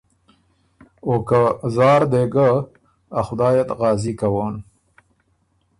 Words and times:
او 1.05 1.13
که 1.27 1.41
زار 1.75 2.01
دې 2.11 2.23
ګۀ 2.33 2.49
ا 3.19 3.21
خدائ 3.27 3.57
ات 3.61 3.69
غازي 3.79 4.13
کوون۔ 4.19 4.55